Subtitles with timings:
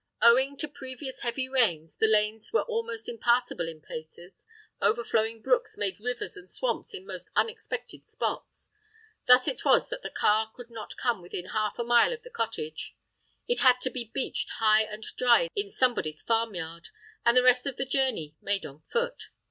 [0.23, 4.45] Owing to previous heavy rains, the lanes were almost impassable in places;
[4.81, 8.69] overflowing brooks made rivers and swamps in most unexpected spots.
[9.27, 12.31] Thus it was that the car could not come within half a mile of the
[12.31, 12.95] cottage;
[13.47, 16.89] it had to be "beached" high and dry in somebody's farmyard,
[17.23, 19.27] and the rest of the journey made on foot.